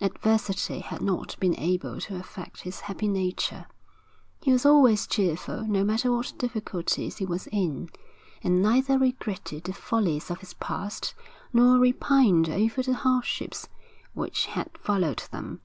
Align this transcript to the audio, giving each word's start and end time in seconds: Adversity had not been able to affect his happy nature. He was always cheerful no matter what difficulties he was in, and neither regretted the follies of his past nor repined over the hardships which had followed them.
Adversity 0.00 0.78
had 0.78 1.02
not 1.02 1.36
been 1.40 1.54
able 1.60 2.00
to 2.00 2.16
affect 2.16 2.62
his 2.62 2.80
happy 2.80 3.06
nature. 3.06 3.66
He 4.40 4.50
was 4.50 4.64
always 4.64 5.06
cheerful 5.06 5.66
no 5.66 5.84
matter 5.84 6.10
what 6.10 6.32
difficulties 6.38 7.18
he 7.18 7.26
was 7.26 7.48
in, 7.48 7.90
and 8.42 8.62
neither 8.62 8.96
regretted 8.98 9.64
the 9.64 9.74
follies 9.74 10.30
of 10.30 10.40
his 10.40 10.54
past 10.54 11.14
nor 11.52 11.76
repined 11.78 12.48
over 12.48 12.82
the 12.82 12.94
hardships 12.94 13.68
which 14.14 14.46
had 14.46 14.70
followed 14.78 15.24
them. 15.32 15.60